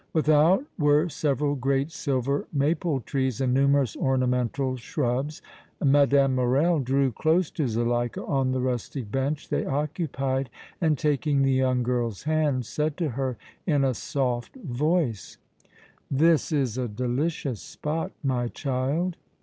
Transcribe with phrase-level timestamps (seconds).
[0.13, 5.43] Without were several great silver maple trees and numerous ornamental shrubs.
[5.79, 6.27] Mme.
[6.33, 10.49] Morrel drew close to Zuleika on the rustic bench they occupied
[10.81, 13.37] and, taking the young girl's hand, said to her,
[13.67, 15.37] in a soft voice:
[16.09, 19.17] "This is a delicious spot, my child."